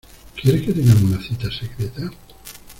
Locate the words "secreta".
1.51-2.11